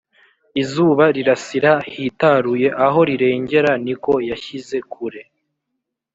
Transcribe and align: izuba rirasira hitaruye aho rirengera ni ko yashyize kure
izuba 0.61 1.05
rirasira 1.15 1.73
hitaruye 1.93 2.67
aho 2.85 2.99
rirengera 3.09 3.71
ni 3.85 3.95
ko 4.03 4.13
yashyize 4.29 4.77
kure 4.91 5.21